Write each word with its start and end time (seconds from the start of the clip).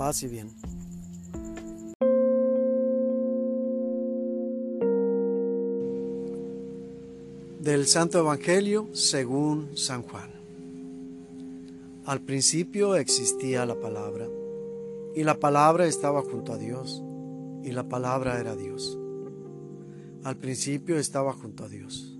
Paz 0.00 0.22
y 0.22 0.28
bien. 0.28 0.48
Del 7.60 7.86
Santo 7.86 8.20
Evangelio 8.20 8.88
según 8.94 9.76
San 9.76 10.02
Juan. 10.04 10.30
Al 12.06 12.22
principio 12.22 12.96
existía 12.96 13.66
la 13.66 13.78
palabra, 13.78 14.26
y 15.14 15.22
la 15.22 15.38
palabra 15.38 15.84
estaba 15.84 16.22
junto 16.22 16.54
a 16.54 16.56
Dios, 16.56 17.02
y 17.62 17.72
la 17.72 17.86
palabra 17.86 18.40
era 18.40 18.56
Dios. 18.56 18.98
Al 20.24 20.38
principio 20.38 20.96
estaba 20.96 21.34
junto 21.34 21.64
a 21.64 21.68
Dios. 21.68 22.18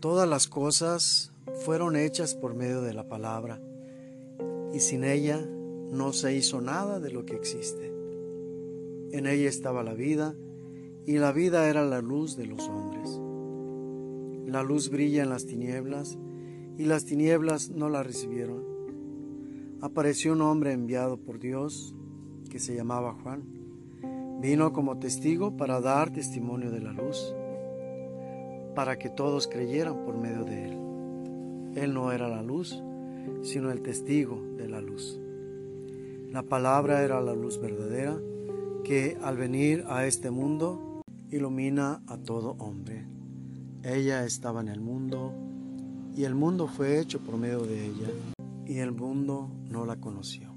Todas 0.00 0.26
las 0.26 0.48
cosas 0.48 1.32
fueron 1.66 1.96
hechas 1.96 2.34
por 2.34 2.54
medio 2.54 2.80
de 2.80 2.94
la 2.94 3.06
palabra, 3.06 3.60
y 4.72 4.80
sin 4.80 5.04
ella 5.04 5.46
no 5.90 6.12
se 6.12 6.34
hizo 6.36 6.60
nada 6.60 7.00
de 7.00 7.10
lo 7.10 7.24
que 7.26 7.34
existe. 7.34 7.92
En 9.12 9.26
ella 9.26 9.48
estaba 9.48 9.82
la 9.82 9.94
vida, 9.94 10.36
y 11.04 11.18
la 11.18 11.32
vida 11.32 11.68
era 11.68 11.84
la 11.84 12.00
luz 12.00 12.36
de 12.36 12.46
los 12.46 12.68
hombres. 12.68 13.20
La 14.46 14.62
luz 14.62 14.90
brilla 14.90 15.22
en 15.22 15.30
las 15.30 15.46
tinieblas, 15.46 16.16
y 16.78 16.84
las 16.84 17.04
tinieblas 17.04 17.70
no 17.70 17.88
la 17.88 18.02
recibieron. 18.02 18.64
Apareció 19.80 20.32
un 20.32 20.42
hombre 20.42 20.72
enviado 20.72 21.16
por 21.16 21.40
Dios, 21.40 21.94
que 22.48 22.58
se 22.58 22.74
llamaba 22.74 23.16
Juan. 23.22 23.42
Vino 24.40 24.72
como 24.72 24.98
testigo 24.98 25.56
para 25.56 25.80
dar 25.80 26.12
testimonio 26.12 26.70
de 26.70 26.80
la 26.80 26.92
luz, 26.92 27.34
para 28.74 28.98
que 28.98 29.10
todos 29.10 29.48
creyeran 29.48 30.04
por 30.04 30.16
medio 30.16 30.44
de 30.44 30.68
él. 30.68 30.78
Él 31.76 31.94
no 31.94 32.12
era 32.12 32.28
la 32.28 32.42
luz, 32.42 32.82
sino 33.42 33.70
el 33.70 33.82
testigo 33.82 34.40
de 34.56 34.68
la 34.68 34.80
luz. 34.80 35.20
La 36.32 36.44
palabra 36.44 37.02
era 37.02 37.20
la 37.20 37.34
luz 37.34 37.60
verdadera 37.60 38.16
que 38.84 39.18
al 39.20 39.36
venir 39.36 39.84
a 39.88 40.06
este 40.06 40.30
mundo 40.30 41.02
ilumina 41.28 42.02
a 42.06 42.18
todo 42.18 42.54
hombre. 42.60 43.04
Ella 43.82 44.24
estaba 44.24 44.60
en 44.60 44.68
el 44.68 44.80
mundo 44.80 45.34
y 46.14 46.22
el 46.22 46.36
mundo 46.36 46.68
fue 46.68 47.00
hecho 47.00 47.18
por 47.18 47.36
medio 47.36 47.62
de 47.62 47.84
ella 47.84 48.10
y 48.64 48.78
el 48.78 48.92
mundo 48.92 49.50
no 49.70 49.84
la 49.84 49.96
conoció. 49.96 50.54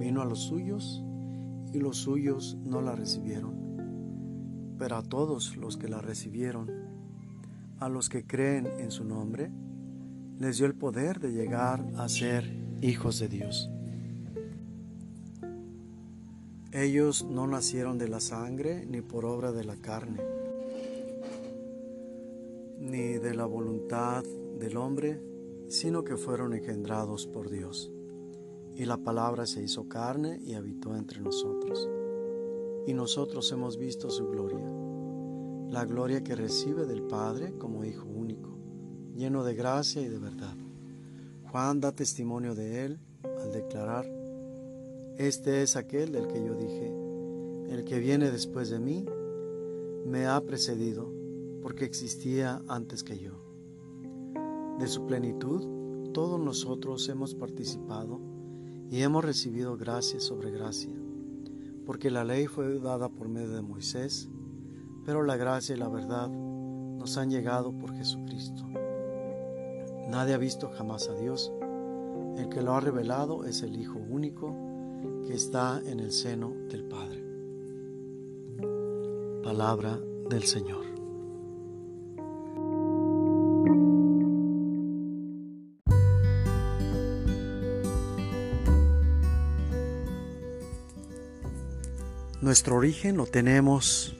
Vino 0.00 0.22
a 0.22 0.24
los 0.24 0.40
suyos 0.44 1.04
y 1.74 1.78
los 1.78 1.98
suyos 1.98 2.56
no 2.64 2.80
la 2.80 2.96
recibieron. 2.96 4.74
Pero 4.78 4.96
a 4.96 5.02
todos 5.02 5.58
los 5.58 5.76
que 5.76 5.88
la 5.88 6.00
recibieron, 6.00 6.70
a 7.80 7.90
los 7.90 8.08
que 8.08 8.24
creen 8.26 8.66
en 8.78 8.90
su 8.90 9.04
nombre, 9.04 9.50
les 10.38 10.56
dio 10.56 10.64
el 10.64 10.74
poder 10.74 11.20
de 11.20 11.32
llegar 11.32 11.84
a 11.98 12.08
ser 12.08 12.50
hijos 12.80 13.18
de 13.18 13.28
Dios. 13.28 13.70
Ellos 16.74 17.26
no 17.28 17.46
nacieron 17.46 17.98
de 17.98 18.08
la 18.08 18.18
sangre 18.18 18.86
ni 18.86 19.02
por 19.02 19.26
obra 19.26 19.52
de 19.52 19.62
la 19.62 19.76
carne, 19.76 20.22
ni 22.78 23.18
de 23.18 23.34
la 23.34 23.44
voluntad 23.44 24.24
del 24.58 24.78
hombre, 24.78 25.20
sino 25.68 26.02
que 26.02 26.16
fueron 26.16 26.54
engendrados 26.54 27.26
por 27.26 27.50
Dios. 27.50 27.92
Y 28.74 28.86
la 28.86 28.96
palabra 28.96 29.44
se 29.44 29.62
hizo 29.62 29.86
carne 29.86 30.40
y 30.42 30.54
habitó 30.54 30.96
entre 30.96 31.20
nosotros. 31.20 31.90
Y 32.86 32.94
nosotros 32.94 33.52
hemos 33.52 33.76
visto 33.76 34.08
su 34.08 34.28
gloria, 34.28 34.64
la 35.68 35.84
gloria 35.84 36.24
que 36.24 36.34
recibe 36.34 36.86
del 36.86 37.02
Padre 37.02 37.52
como 37.58 37.84
Hijo 37.84 38.08
único, 38.08 38.48
lleno 39.14 39.44
de 39.44 39.54
gracia 39.54 40.00
y 40.00 40.08
de 40.08 40.18
verdad. 40.18 40.56
Juan 41.50 41.82
da 41.82 41.92
testimonio 41.92 42.54
de 42.54 42.86
él 42.86 42.98
al 43.24 43.52
declarar, 43.52 44.21
este 45.18 45.62
es 45.62 45.76
aquel 45.76 46.12
del 46.12 46.26
que 46.26 46.44
yo 46.44 46.54
dije, 46.54 46.92
el 47.68 47.84
que 47.84 47.98
viene 47.98 48.30
después 48.30 48.70
de 48.70 48.78
mí 48.78 49.04
me 50.06 50.26
ha 50.26 50.40
precedido 50.40 51.12
porque 51.62 51.84
existía 51.84 52.62
antes 52.68 53.02
que 53.02 53.18
yo. 53.18 53.32
De 54.78 54.86
su 54.88 55.06
plenitud 55.06 56.12
todos 56.12 56.38
nosotros 56.38 57.08
hemos 57.08 57.34
participado 57.34 58.20
y 58.90 59.02
hemos 59.02 59.24
recibido 59.24 59.76
gracia 59.76 60.20
sobre 60.20 60.50
gracia, 60.50 60.94
porque 61.86 62.10
la 62.10 62.24
ley 62.24 62.46
fue 62.46 62.78
dada 62.78 63.08
por 63.08 63.28
medio 63.28 63.52
de 63.52 63.62
Moisés, 63.62 64.28
pero 65.04 65.22
la 65.22 65.36
gracia 65.36 65.74
y 65.74 65.78
la 65.78 65.88
verdad 65.88 66.28
nos 66.28 67.16
han 67.16 67.30
llegado 67.30 67.76
por 67.76 67.94
Jesucristo. 67.94 68.64
Nadie 70.08 70.34
ha 70.34 70.38
visto 70.38 70.70
jamás 70.70 71.08
a 71.08 71.14
Dios, 71.14 71.50
el 72.36 72.48
que 72.50 72.60
lo 72.60 72.74
ha 72.74 72.80
revelado 72.80 73.44
es 73.44 73.62
el 73.62 73.80
Hijo 73.80 73.98
único, 73.98 74.54
que 75.26 75.34
está 75.34 75.80
en 75.84 76.00
el 76.00 76.12
seno 76.12 76.52
del 76.68 76.84
Padre. 76.84 77.22
Palabra 79.42 79.98
del 80.28 80.44
Señor. 80.44 80.86
Nuestro 92.40 92.76
origen 92.76 93.16
lo 93.16 93.26
tenemos 93.26 94.16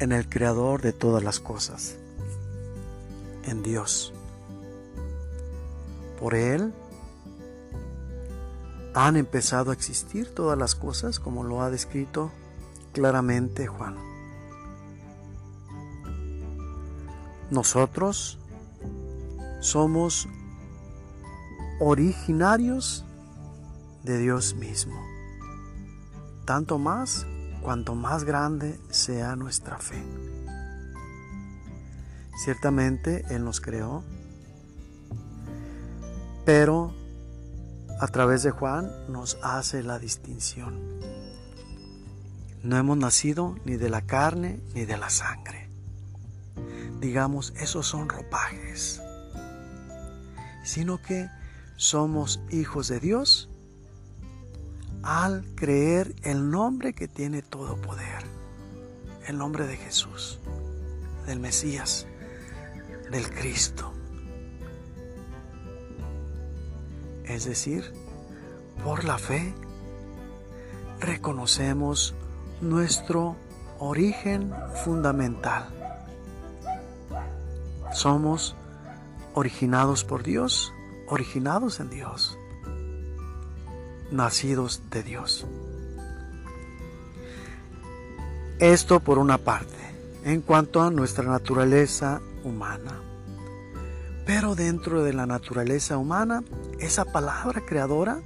en 0.00 0.10
el 0.10 0.28
Creador 0.28 0.82
de 0.82 0.92
todas 0.92 1.22
las 1.22 1.38
cosas, 1.38 1.96
en 3.44 3.62
Dios. 3.62 4.12
Por 6.18 6.34
Él 6.34 6.72
han 8.94 9.16
empezado 9.16 9.70
a 9.70 9.74
existir 9.74 10.34
todas 10.34 10.58
las 10.58 10.74
cosas 10.74 11.18
como 11.18 11.44
lo 11.44 11.62
ha 11.62 11.70
descrito 11.70 12.30
claramente 12.92 13.66
Juan. 13.66 13.96
Nosotros 17.50 18.38
somos 19.60 20.28
originarios 21.80 23.04
de 24.04 24.18
Dios 24.18 24.54
mismo, 24.54 25.00
tanto 26.44 26.78
más 26.78 27.26
cuanto 27.62 27.94
más 27.94 28.24
grande 28.24 28.78
sea 28.90 29.36
nuestra 29.36 29.78
fe. 29.78 30.02
Ciertamente 32.44 33.24
Él 33.30 33.44
nos 33.44 33.60
creó, 33.60 34.02
pero 36.44 37.01
a 38.02 38.08
través 38.08 38.42
de 38.42 38.50
Juan 38.50 38.90
nos 39.06 39.38
hace 39.44 39.84
la 39.84 40.00
distinción. 40.00 40.98
No 42.64 42.76
hemos 42.76 42.96
nacido 42.96 43.54
ni 43.64 43.76
de 43.76 43.90
la 43.90 44.02
carne 44.02 44.60
ni 44.74 44.84
de 44.84 44.96
la 44.96 45.08
sangre. 45.08 45.68
Digamos, 46.98 47.52
esos 47.56 47.86
son 47.86 48.08
ropajes, 48.08 49.00
sino 50.64 51.00
que 51.00 51.30
somos 51.76 52.40
hijos 52.50 52.88
de 52.88 52.98
Dios 52.98 53.48
al 55.04 55.44
creer 55.54 56.16
el 56.24 56.50
nombre 56.50 56.94
que 56.94 57.06
tiene 57.06 57.40
todo 57.40 57.80
poder, 57.80 58.24
el 59.28 59.38
nombre 59.38 59.64
de 59.68 59.76
Jesús, 59.76 60.40
del 61.24 61.38
Mesías, 61.38 62.08
del 63.12 63.30
Cristo. 63.30 63.91
Es 67.32 67.46
decir, 67.46 67.90
por 68.84 69.04
la 69.04 69.16
fe 69.16 69.54
reconocemos 71.00 72.14
nuestro 72.60 73.36
origen 73.78 74.52
fundamental. 74.84 75.66
Somos 77.94 78.54
originados 79.32 80.04
por 80.04 80.22
Dios, 80.22 80.74
originados 81.08 81.80
en 81.80 81.88
Dios, 81.88 82.36
nacidos 84.10 84.82
de 84.90 85.02
Dios. 85.02 85.46
Esto 88.58 89.00
por 89.00 89.18
una 89.18 89.38
parte, 89.38 89.78
en 90.24 90.42
cuanto 90.42 90.82
a 90.82 90.90
nuestra 90.90 91.24
naturaleza 91.24 92.20
humana. 92.44 93.11
Pero 94.24 94.54
dentro 94.54 95.02
de 95.02 95.12
la 95.12 95.26
naturaleza 95.26 95.98
humana, 95.98 96.44
esa 96.78 97.04
palabra 97.04 97.60
creadora 97.66 98.20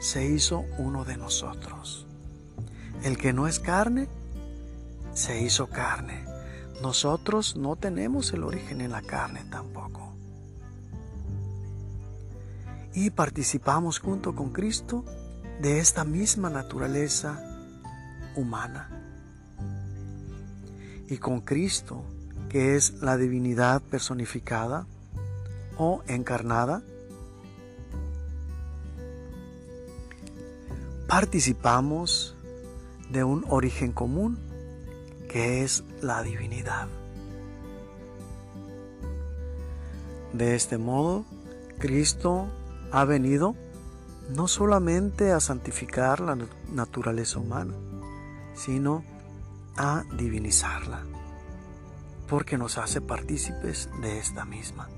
se 0.00 0.24
hizo 0.26 0.64
uno 0.78 1.04
de 1.04 1.16
nosotros. 1.16 2.06
El 3.02 3.18
que 3.18 3.32
no 3.32 3.48
es 3.48 3.58
carne, 3.58 4.08
se 5.12 5.42
hizo 5.42 5.68
carne. 5.68 6.24
Nosotros 6.80 7.56
no 7.56 7.76
tenemos 7.76 8.32
el 8.32 8.44
origen 8.44 8.80
en 8.80 8.92
la 8.92 9.02
carne 9.02 9.44
tampoco. 9.50 10.14
Y 12.94 13.10
participamos 13.10 13.98
junto 13.98 14.34
con 14.34 14.50
Cristo 14.50 15.04
de 15.60 15.80
esta 15.80 16.04
misma 16.04 16.50
naturaleza 16.50 17.42
humana. 18.36 18.88
Y 21.08 21.18
con 21.18 21.40
Cristo, 21.40 22.04
que 22.48 22.76
es 22.76 22.94
la 23.02 23.16
divinidad 23.16 23.82
personificada, 23.82 24.86
encarnada, 26.06 26.82
participamos 31.08 32.36
de 33.10 33.24
un 33.24 33.44
origen 33.48 33.92
común 33.92 34.38
que 35.28 35.62
es 35.62 35.84
la 36.02 36.22
divinidad. 36.22 36.88
De 40.34 40.54
este 40.54 40.76
modo, 40.76 41.24
Cristo 41.78 42.48
ha 42.92 43.04
venido 43.04 43.54
no 44.28 44.48
solamente 44.48 45.32
a 45.32 45.40
santificar 45.40 46.20
la 46.20 46.36
naturaleza 46.72 47.38
humana, 47.38 47.74
sino 48.54 49.02
a 49.76 50.04
divinizarla, 50.16 51.04
porque 52.28 52.58
nos 52.58 52.76
hace 52.76 53.00
partícipes 53.00 53.88
de 54.02 54.18
esta 54.18 54.44
misma. 54.44 54.88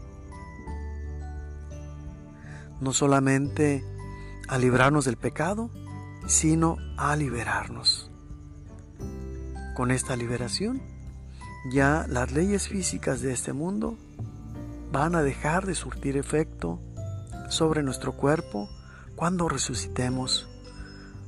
No 2.80 2.92
solamente 2.92 3.84
a 4.48 4.58
librarnos 4.58 5.04
del 5.04 5.16
pecado, 5.16 5.70
sino 6.26 6.76
a 6.96 7.16
liberarnos. 7.16 8.10
Con 9.74 9.90
esta 9.90 10.16
liberación, 10.16 10.82
ya 11.70 12.06
las 12.08 12.32
leyes 12.32 12.68
físicas 12.68 13.20
de 13.22 13.32
este 13.32 13.52
mundo 13.52 13.96
van 14.90 15.14
a 15.14 15.22
dejar 15.22 15.66
de 15.66 15.74
surtir 15.74 16.16
efecto 16.16 16.80
sobre 17.48 17.82
nuestro 17.82 18.12
cuerpo 18.12 18.68
cuando 19.16 19.48
resucitemos 19.48 20.48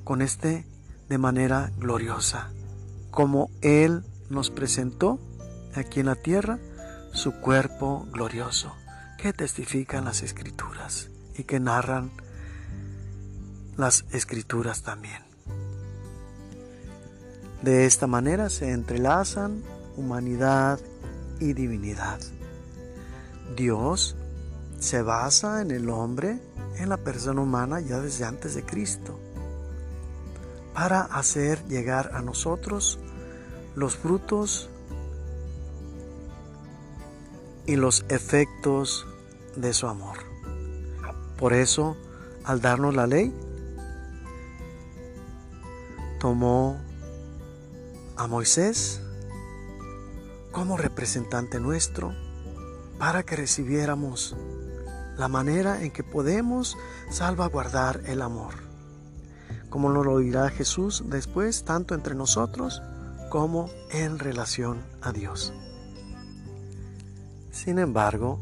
con 0.04 0.20
este 0.20 0.66
de 1.08 1.18
manera 1.18 1.72
gloriosa, 1.78 2.50
como 3.10 3.50
Él 3.62 4.04
nos 4.28 4.50
presentó 4.50 5.18
aquí 5.74 6.00
en 6.00 6.06
la 6.06 6.16
tierra 6.16 6.58
su 7.12 7.32
cuerpo 7.32 8.06
glorioso, 8.12 8.74
que 9.18 9.32
testifican 9.32 10.04
las 10.04 10.22
escrituras 10.22 11.10
y 11.36 11.44
que 11.44 11.60
narran 11.60 12.10
las 13.76 14.04
escrituras 14.12 14.82
también. 14.82 15.22
De 17.62 17.86
esta 17.86 18.06
manera 18.06 18.50
se 18.50 18.72
entrelazan 18.72 19.62
humanidad 19.96 20.78
y 21.40 21.54
divinidad. 21.54 22.20
Dios 23.56 24.16
se 24.78 25.02
basa 25.02 25.62
en 25.62 25.70
el 25.70 25.88
hombre, 25.88 26.40
en 26.76 26.88
la 26.88 26.98
persona 26.98 27.40
humana 27.40 27.80
ya 27.80 28.00
desde 28.00 28.24
antes 28.24 28.54
de 28.54 28.64
Cristo, 28.64 29.18
para 30.74 31.02
hacer 31.02 31.64
llegar 31.68 32.10
a 32.14 32.20
nosotros 32.20 32.98
los 33.74 33.96
frutos 33.96 34.68
y 37.66 37.76
los 37.76 38.04
efectos 38.08 39.06
de 39.56 39.72
su 39.72 39.86
amor. 39.86 40.33
Por 41.38 41.52
eso, 41.52 41.96
al 42.44 42.60
darnos 42.60 42.94
la 42.94 43.06
ley, 43.06 43.32
tomó 46.20 46.80
a 48.16 48.26
Moisés 48.26 49.00
como 50.52 50.76
representante 50.76 51.58
nuestro 51.60 52.14
para 52.98 53.24
que 53.24 53.36
recibiéramos 53.36 54.36
la 55.16 55.28
manera 55.28 55.82
en 55.82 55.90
que 55.90 56.04
podemos 56.04 56.76
salvaguardar 57.10 58.00
el 58.06 58.22
amor. 58.22 58.54
Como 59.68 59.90
nos 59.90 60.06
lo 60.06 60.18
dirá 60.18 60.48
Jesús 60.50 61.02
después, 61.06 61.64
tanto 61.64 61.94
entre 61.94 62.14
nosotros 62.14 62.80
como 63.30 63.68
en 63.90 64.18
relación 64.18 64.84
a 65.02 65.12
Dios. 65.12 65.52
Sin 67.50 67.78
embargo, 67.78 68.38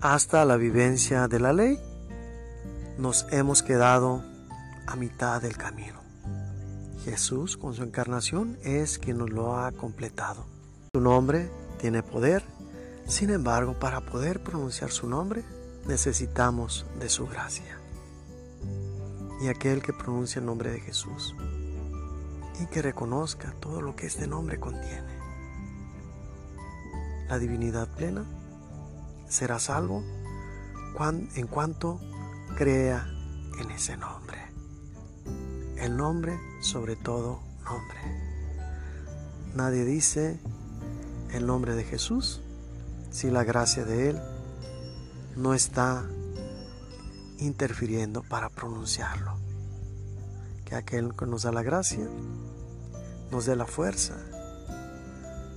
hasta 0.00 0.44
la 0.44 0.56
vivencia 0.56 1.26
de 1.26 1.40
la 1.40 1.52
ley, 1.52 1.78
nos 2.98 3.26
hemos 3.30 3.62
quedado 3.62 4.22
a 4.86 4.94
mitad 4.96 5.42
del 5.42 5.56
camino. 5.56 5.98
Jesús, 7.04 7.56
con 7.56 7.74
su 7.74 7.82
encarnación, 7.82 8.58
es 8.62 8.98
quien 8.98 9.18
nos 9.18 9.30
lo 9.30 9.56
ha 9.56 9.72
completado. 9.72 10.46
Su 10.94 11.00
nombre 11.00 11.50
tiene 11.80 12.02
poder, 12.02 12.44
sin 13.06 13.30
embargo, 13.30 13.78
para 13.78 14.00
poder 14.00 14.42
pronunciar 14.42 14.90
su 14.90 15.08
nombre, 15.08 15.42
necesitamos 15.86 16.86
de 17.00 17.08
su 17.08 17.26
gracia. 17.26 17.80
Y 19.40 19.48
aquel 19.48 19.82
que 19.82 19.92
pronuncia 19.92 20.40
el 20.40 20.46
nombre 20.46 20.70
de 20.70 20.80
Jesús 20.80 21.34
y 22.60 22.66
que 22.66 22.82
reconozca 22.82 23.52
todo 23.60 23.80
lo 23.80 23.94
que 23.96 24.06
este 24.06 24.26
nombre 24.26 24.58
contiene. 24.58 25.18
La 27.28 27.38
divinidad 27.38 27.88
plena 27.94 28.24
será 29.28 29.58
salvo 29.58 30.02
en 31.36 31.46
cuanto 31.46 32.00
crea 32.56 33.06
en 33.60 33.70
ese 33.70 33.96
nombre. 33.96 34.38
El 35.76 35.96
nombre 35.96 36.36
sobre 36.60 36.96
todo 36.96 37.40
nombre. 37.64 37.98
Nadie 39.54 39.84
dice 39.84 40.40
el 41.32 41.46
nombre 41.46 41.76
de 41.76 41.84
Jesús 41.84 42.40
si 43.10 43.30
la 43.30 43.44
gracia 43.44 43.84
de 43.84 44.10
Él 44.10 44.20
no 45.36 45.54
está 45.54 46.04
interfiriendo 47.38 48.24
para 48.24 48.48
pronunciarlo. 48.48 49.38
Que 50.64 50.74
aquel 50.74 51.14
que 51.14 51.26
nos 51.26 51.42
da 51.42 51.52
la 51.52 51.62
gracia 51.62 52.08
nos 53.30 53.46
dé 53.46 53.54
la 53.54 53.66
fuerza 53.66 54.16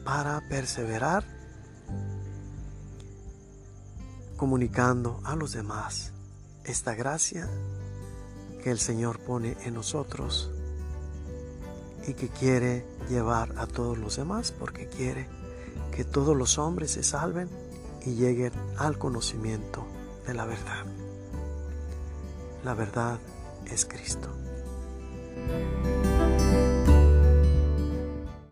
para 0.06 0.42
perseverar 0.50 1.41
comunicando 4.42 5.20
a 5.24 5.36
los 5.36 5.52
demás 5.52 6.14
esta 6.64 6.96
gracia 6.96 7.48
que 8.64 8.72
el 8.72 8.80
Señor 8.80 9.20
pone 9.20 9.56
en 9.66 9.76
nosotros 9.76 10.50
y 12.08 12.16
que 12.16 12.28
quiere 12.28 12.84
llevar 13.08 13.54
a 13.60 13.68
todos 13.68 14.00
los 14.00 14.16
demás 14.16 14.52
porque 14.52 14.88
quiere 14.88 15.28
que 15.96 16.04
todos 16.04 16.36
los 16.36 16.58
hombres 16.58 16.90
se 16.90 17.04
salven 17.04 17.50
y 18.04 18.16
lleguen 18.16 18.52
al 18.80 18.98
conocimiento 18.98 19.86
de 20.26 20.34
la 20.34 20.46
verdad. 20.46 20.86
La 22.64 22.74
verdad 22.74 23.20
es 23.68 23.86
Cristo. 23.86 24.28